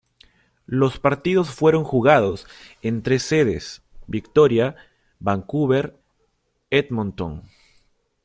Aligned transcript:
Los 0.65 0.97
partidos 0.97 1.51
fueron 1.51 1.83
jugados 1.83 2.47
en 2.81 3.03
tres 3.03 3.21
sedes; 3.21 3.83
Victoria, 4.07 4.75
Vancouver, 5.19 5.95
Edmonton. 6.71 7.43